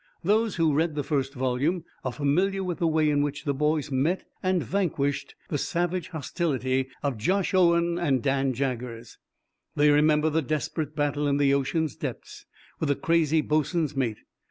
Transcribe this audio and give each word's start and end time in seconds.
Those 0.23 0.55
who 0.55 0.73
read 0.73 0.95
the 0.95 1.03
first 1.03 1.35
volume 1.35 1.83
are 2.03 2.11
familiar 2.11 2.63
with 2.63 2.79
the 2.79 2.87
way 2.87 3.07
in 3.07 3.21
which 3.21 3.43
the 3.43 3.53
boys 3.53 3.91
met 3.91 4.27
and 4.41 4.63
vanquished 4.63 5.35
the 5.49 5.59
savage 5.59 6.07
hostility 6.07 6.89
of 7.03 7.19
Josh 7.19 7.53
Owen 7.53 7.99
and 7.99 8.23
Dan 8.23 8.55
Jaggers; 8.55 9.19
they 9.75 9.91
remember 9.91 10.31
the 10.31 10.41
desperate 10.41 10.95
battle, 10.95 11.27
in 11.27 11.37
the 11.37 11.53
ocean's 11.53 11.95
depths, 11.95 12.47
with 12.79 12.89
the 12.89 12.95
crazy 12.95 13.41
boatswain's 13.41 13.95
mate. 13.95 14.17